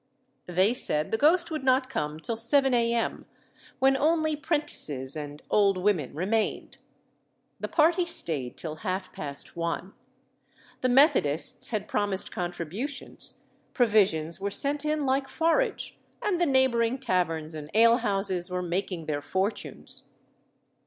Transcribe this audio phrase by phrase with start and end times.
[0.47, 3.27] They said the ghost would not come till 7 A.M.,
[3.77, 6.79] when only 'prentices and old women remained.
[7.59, 9.93] The party stayed till half past one.
[10.81, 13.41] The Methodists had promised contributions,
[13.75, 19.05] provisions were sent in like forage, and the neighbouring taverns and ale houses were making
[19.05, 20.05] their fortunes.